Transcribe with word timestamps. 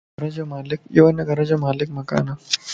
يو 0.95 1.05
ھن 1.09 1.17
گھر 1.29 1.37
جو 1.49 1.55
مالڪ 1.63 1.87
مڪان 1.97 2.25